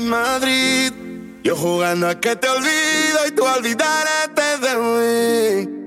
[0.00, 0.92] Madrid.
[1.44, 5.78] Yo jugando a que te olvido y tú olvidarte de mí.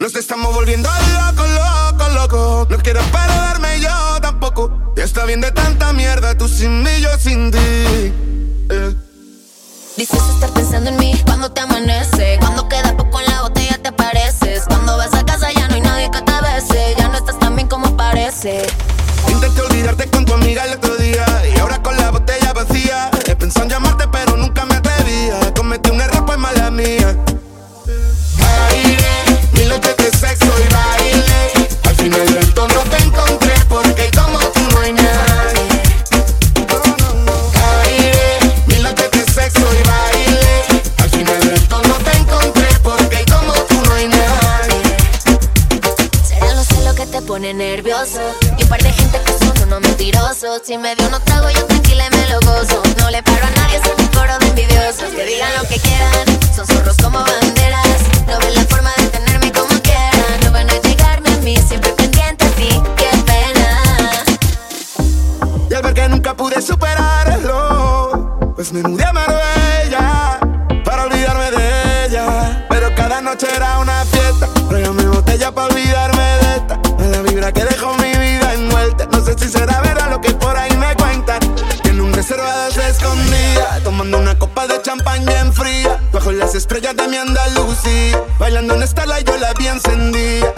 [0.00, 2.70] Nos estamos volviendo locos, locos, locos.
[2.70, 4.94] No quiero perderme yo tampoco.
[4.96, 6.95] Ya está bien de tanta mierda, tú sin mí,
[47.26, 48.20] pone nervioso.
[48.56, 50.62] Y un par de gente que son unos mentirosos.
[50.64, 52.82] Si me dio no trago, yo tranquila y me lo gozo.
[52.98, 55.10] No le paro a nadie, son un coro de envidiosos.
[55.14, 58.00] Que digan lo que quieran, son zorros como banderas.
[58.26, 60.40] No ven la forma de tenerme como quieran.
[60.44, 62.68] No van a llegarme a mí, siempre pendiente a ti.
[62.96, 64.24] Qué pena.
[65.68, 70.38] Y al ver que nunca pude superarlo, pues me mudé a Marbella
[70.84, 72.66] para olvidarme de ella.
[72.68, 74.04] Pero cada noche era una
[84.86, 86.00] una copa de champán bien fría.
[86.12, 90.52] Bajo las estrellas de mi Andalucía, bailando en esta y yo la vi encendida.